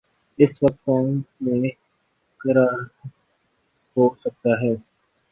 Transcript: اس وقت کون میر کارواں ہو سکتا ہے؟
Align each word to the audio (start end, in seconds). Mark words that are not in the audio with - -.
اس 0.39 0.51
وقت 0.63 0.77
کون 0.85 1.05
میر 1.41 1.73
کارواں 2.41 2.83
ہو 3.97 4.03
سکتا 4.23 4.51
ہے؟ 4.61 4.73